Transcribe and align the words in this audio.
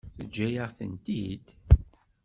Teǧǧa-yaɣ-tent-id? 0.17 1.45